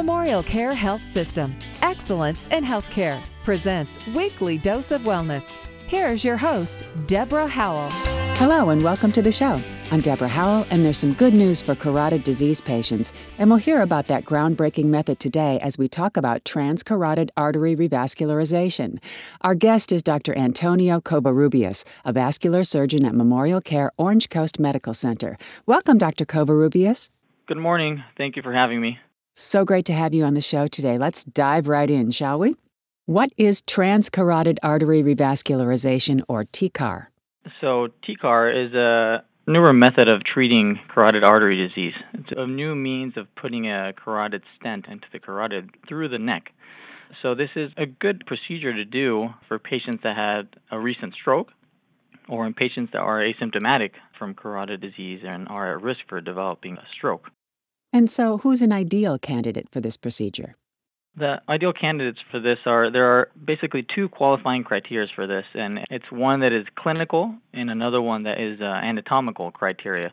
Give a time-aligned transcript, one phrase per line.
[0.00, 1.54] Memorial Care Health System.
[1.82, 5.54] Excellence in Healthcare presents Weekly Dose of Wellness.
[5.88, 7.90] Here's your host, Deborah Howell.
[8.36, 9.62] Hello, and welcome to the show.
[9.90, 13.12] I'm Deborah Howell, and there's some good news for carotid disease patients.
[13.36, 19.00] And we'll hear about that groundbreaking method today as we talk about transcarotid artery revascularization.
[19.42, 20.34] Our guest is Dr.
[20.34, 25.36] Antonio Covarrubias, a vascular surgeon at Memorial Care Orange Coast Medical Center.
[25.66, 26.24] Welcome, Dr.
[26.24, 27.10] Covarrubias.
[27.46, 28.02] Good morning.
[28.16, 28.98] Thank you for having me.
[29.40, 30.98] So great to have you on the show today.
[30.98, 32.56] Let's dive right in, shall we?
[33.06, 37.06] What is transcarotid artery revascularization, or TCAR?
[37.58, 41.94] So, TCAR is a newer method of treating carotid artery disease.
[42.12, 46.50] It's a new means of putting a carotid stent into the carotid through the neck.
[47.22, 51.48] So, this is a good procedure to do for patients that had a recent stroke
[52.28, 56.76] or in patients that are asymptomatic from carotid disease and are at risk for developing
[56.76, 57.30] a stroke.
[57.92, 60.56] And so, who's an ideal candidate for this procedure?
[61.16, 65.80] The ideal candidates for this are there are basically two qualifying criteria for this, and
[65.90, 70.12] it's one that is clinical and another one that is uh, anatomical criteria.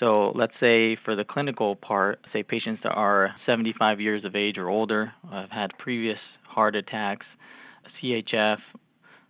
[0.00, 4.56] So let's say for the clinical part, say patients that are 75 years of age
[4.56, 7.26] or older, have had previous heart attacks,
[8.02, 8.58] CHF,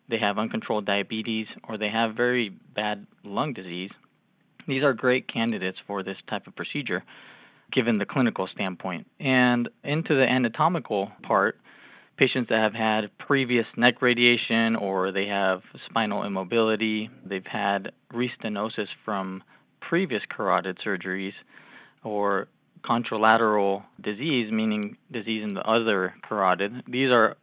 [0.09, 3.91] they have uncontrolled diabetes, or they have very bad lung disease.
[4.69, 7.03] These are great candidates for this type of procedure
[7.73, 9.07] given the clinical standpoint.
[9.19, 11.59] And into the anatomical part,
[12.17, 18.89] patients that have had previous neck radiation or they have spinal immobility, they've had restenosis
[19.05, 19.43] from
[19.81, 21.33] previous carotid surgeries,
[22.05, 22.49] or
[22.83, 26.83] contralateral disease, meaning disease in the other carotid.
[26.89, 27.37] These are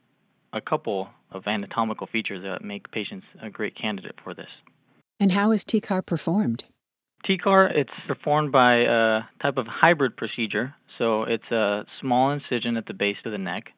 [0.52, 4.49] a couple of anatomical features that make patients a great candidate for this.
[5.19, 6.64] And how is TCAR performed?
[7.25, 10.73] TCAR, it's performed by a type of hybrid procedure.
[10.97, 13.71] So it's a small incision at the base of the neck.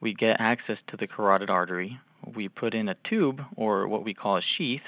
[0.00, 1.98] We get access to the carotid artery.
[2.36, 4.82] We put in a tube, or what we call a sheath,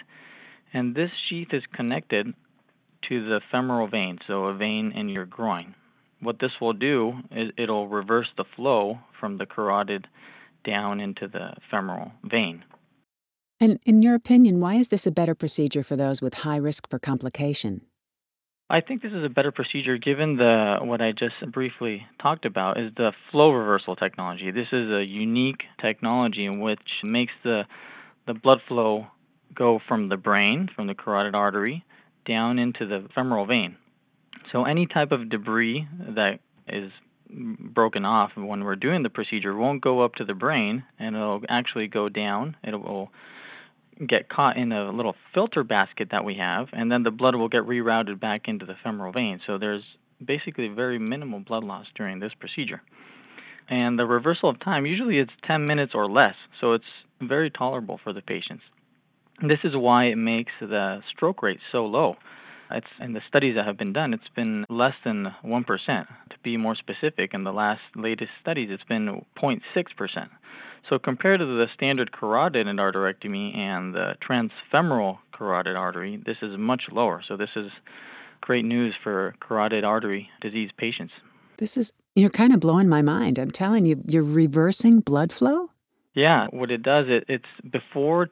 [0.73, 2.35] and this sheath is connected
[3.09, 5.75] to the femoral vein, so a vein in your groin.
[6.21, 10.07] What this will do is it'll reverse the flow from the carotid
[10.65, 12.65] down into the femoral vein.
[13.59, 16.89] And in your opinion, why is this a better procedure for those with high risk
[16.91, 17.83] for complication?
[18.69, 22.81] I think this is a better procedure given the what I just briefly talked about
[22.81, 24.51] is the flow reversal technology.
[24.51, 27.63] This is a unique technology which makes the
[28.27, 29.07] the blood flow
[29.55, 31.85] go from the brain, from the carotid artery,
[32.27, 33.77] down into the femoral vein.
[34.51, 35.87] So any type of debris
[36.17, 36.91] that is
[37.31, 41.43] broken off when we're doing the procedure won't go up to the brain and it'll
[41.49, 42.57] actually go down.
[42.65, 43.11] It will
[44.05, 47.49] get caught in a little filter basket that we have, and then the blood will
[47.49, 49.41] get rerouted back into the femoral vein.
[49.47, 49.85] So there's
[50.25, 52.83] basically very minimal blood loss during this procedure.
[53.69, 56.85] And the reversal of time, usually it's 10 minutes or less, so it's
[57.21, 58.63] very tolerable for the patients.
[59.43, 62.17] This is why it makes the stroke rate so low.
[62.71, 65.67] It's in the studies that have been done, it's been less than 1%.
[65.87, 70.29] To be more specific, in the last latest studies, it's been 0.6%.
[70.89, 76.83] So compared to the standard carotid endarterectomy and the transfemoral carotid artery, this is much
[76.93, 77.23] lower.
[77.27, 77.71] So this is
[78.41, 81.13] great news for carotid artery disease patients.
[81.59, 83.39] This is you're kind of blowing my mind.
[83.39, 85.71] I'm telling you, you're reversing blood flow?
[86.15, 88.29] Yeah, what it does it it's before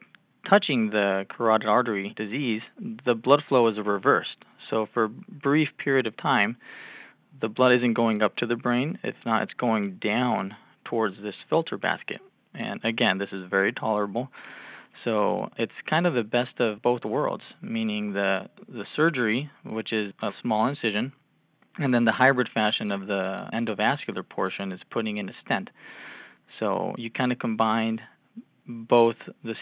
[0.49, 2.61] touching the carotid artery disease,
[3.05, 4.37] the blood flow is reversed.
[4.69, 6.57] So for a brief period of time,
[7.41, 8.97] the blood isn't going up to the brain.
[9.03, 10.55] If not, it's going down
[10.85, 12.21] towards this filter basket.
[12.57, 14.29] And again, this is very tolerable.
[15.03, 20.13] So it's kind of the best of both worlds, meaning the the surgery, which is
[20.21, 21.13] a small incision,
[21.77, 25.69] and then the hybrid fashion of the endovascular portion is putting in a stent.
[26.59, 28.01] So you kind of combined
[28.67, 29.53] both the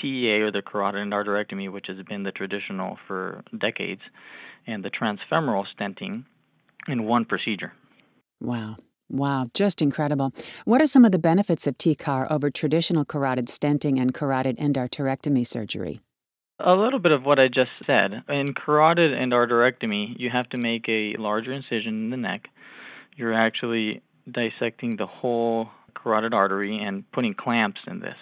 [0.00, 4.02] CEA or the carotid endarterectomy, which has been the traditional for decades,
[4.66, 6.24] and the transfemoral stenting
[6.86, 7.72] in one procedure.
[8.40, 8.76] Wow.
[9.12, 10.32] Wow, just incredible.
[10.64, 15.46] What are some of the benefits of TCAR over traditional carotid stenting and carotid endarterectomy
[15.46, 16.00] surgery?
[16.58, 18.22] A little bit of what I just said.
[18.30, 22.48] In carotid endarterectomy, you have to make a larger incision in the neck.
[23.14, 24.00] You're actually
[24.30, 28.16] dissecting the whole carotid artery and putting clamps in this.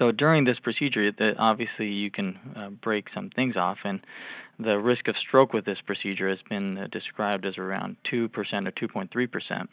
[0.00, 4.00] So during this procedure, obviously you can uh, break some things off, and
[4.58, 8.72] the risk of stroke with this procedure has been uh, described as around 2% or
[8.72, 9.68] 2.3%.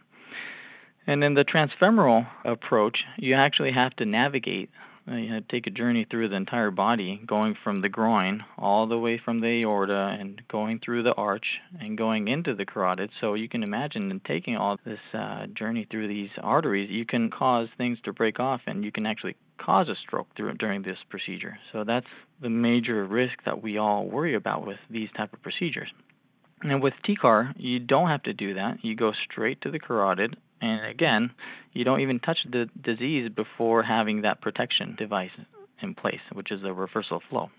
[1.08, 4.70] And in the transfemoral approach, you actually have to navigate
[5.10, 8.88] uh, you to take a journey through the entire body, going from the groin all
[8.88, 11.46] the way from the aorta and going through the arch
[11.80, 13.10] and going into the carotid.
[13.20, 17.32] So you can imagine in taking all this uh, journey through these arteries, you can
[17.32, 20.98] cause things to break off and you can actually cause a stroke through, during this
[21.10, 21.58] procedure.
[21.72, 22.06] So that's
[22.42, 25.90] the major risk that we all worry about with these type of procedures.
[26.62, 28.84] And with TCAR, you don't have to do that.
[28.84, 31.32] You go straight to the carotid and again,
[31.74, 35.32] you don't even touch the disease before having that protection device
[35.82, 37.50] in place, which is a reversal flow.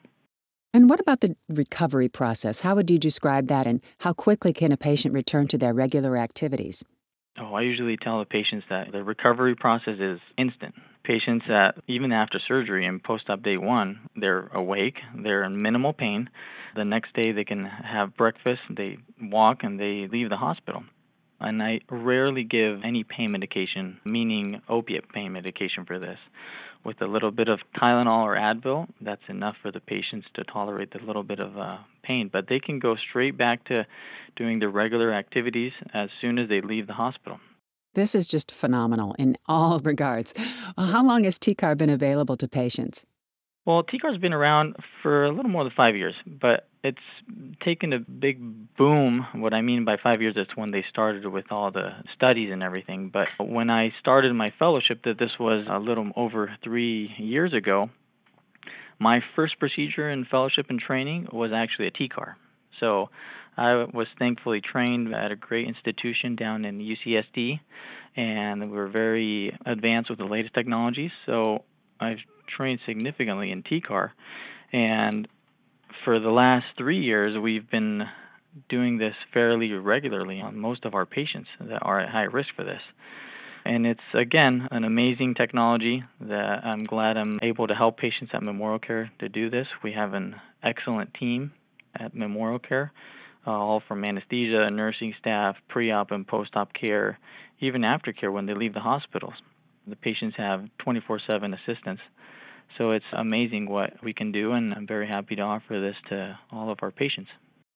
[0.73, 2.61] And what about the recovery process?
[2.61, 6.17] How would you describe that, and how quickly can a patient return to their regular
[6.17, 6.85] activities?
[7.41, 10.75] Oh, I usually tell the patients that the recovery process is instant.
[11.03, 16.29] Patients that even after surgery and post-op day one, they're awake, they're in minimal pain.
[16.77, 20.83] The next day they can have breakfast, they walk, and they leave the hospital
[21.41, 26.19] and I rarely give any pain medication, meaning opiate pain medication for this.
[26.85, 30.93] With a little bit of Tylenol or Advil, that's enough for the patients to tolerate
[30.93, 32.31] the little bit of uh, pain.
[32.33, 33.87] But they can go straight back to
[34.37, 37.39] doing their regular activities as soon as they leave the hospital.
[37.95, 40.33] This is just phenomenal in all regards.
[40.79, 43.05] How long has TCAR been available to patients?
[43.67, 46.99] Well, TCAR's been around for a little more than five years, but it's
[47.63, 49.27] taken a big boom.
[49.35, 52.63] What I mean by five years is when they started with all the studies and
[52.63, 53.11] everything.
[53.11, 57.91] But when I started my fellowship, that this was a little over three years ago,
[58.99, 62.35] my first procedure in fellowship and training was actually a TCAR.
[62.81, 63.11] So
[63.59, 67.61] I was thankfully trained at a great institution down in UCSD,
[68.17, 71.11] and we were very advanced with the latest technologies.
[71.27, 71.65] So
[72.01, 72.19] I've
[72.57, 74.11] trained significantly in TCAR,
[74.73, 75.29] and
[76.05, 78.03] for the last three years, we've been
[78.69, 82.65] doing this fairly regularly on most of our patients that are at high risk for
[82.65, 82.81] this.
[83.65, 88.43] And it's again an amazing technology that I'm glad I'm able to help patients at
[88.43, 89.67] Memorial Care to do this.
[89.85, 91.53] We have an excellent team
[91.95, 92.93] at Memorial Care,
[93.47, 97.19] uh, all from anesthesia, nursing staff, pre op and post op care,
[97.61, 99.35] even aftercare when they leave the hospitals.
[99.91, 102.01] The patients have 24 7 assistance
[102.79, 106.39] so it's amazing what we can do, and I'm very happy to offer this to
[106.53, 107.31] all of our patients.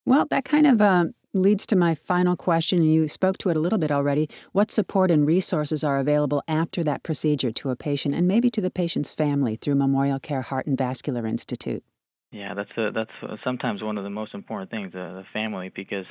[0.07, 3.57] Well, that kind of uh, leads to my final question, and you spoke to it
[3.57, 4.29] a little bit already.
[4.53, 8.61] What support and resources are available after that procedure to a patient and maybe to
[8.61, 11.83] the patient's family through Memorial Care Heart and Vascular Institute?
[12.31, 16.07] Yeah, that's a, that's sometimes one of the most important things, uh, the family, because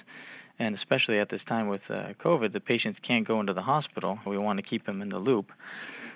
[0.59, 4.19] and especially at this time with uh, COVID, the patients can't go into the hospital.
[4.25, 5.47] We want to keep them in the loop.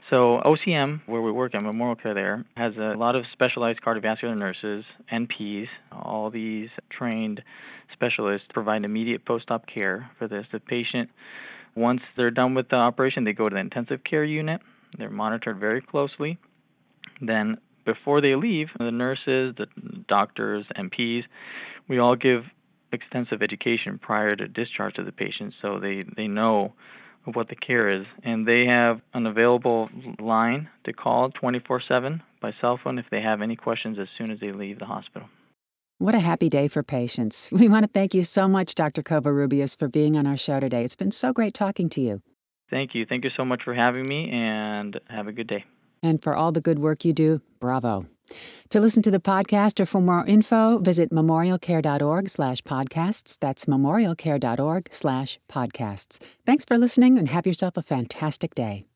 [0.10, 4.38] So OCM, where we work at Memorial Care there, has a lot of specialized cardiovascular
[4.38, 5.68] nurses, NPs.
[5.92, 7.42] All these trained
[7.92, 10.46] specialists provide immediate post-op care for this.
[10.52, 11.10] The patient,
[11.76, 14.62] once they're done with the operation, they go to the intensive care unit.
[14.98, 16.38] They're monitored very closely.
[17.22, 19.68] Then before they leave, the nurses, the
[20.08, 21.24] doctors, NPs,
[21.90, 22.44] we all give
[22.92, 26.74] extensive education prior to discharge of the patient so they, they know
[27.34, 28.06] what the care is.
[28.24, 29.90] And they have an available
[30.20, 34.32] line to call 24 7 by cell phone if they have any questions as soon
[34.32, 35.28] as they leave the hospital.
[36.00, 37.50] What a happy day for patients.
[37.52, 39.02] We want to thank you so much, Dr.
[39.02, 40.84] Covarrubias, for being on our show today.
[40.84, 42.22] It's been so great talking to you.
[42.70, 43.06] Thank you.
[43.06, 45.66] Thank you so much for having me, and have a good day.
[46.04, 48.06] And for all the good work you do, bravo.
[48.72, 53.40] To listen to the podcast or for more info, visit memorialcare.org slash podcasts.
[53.40, 56.20] That's memorialcare.org slash podcasts.
[56.46, 58.87] Thanks for listening and have yourself a fantastic day.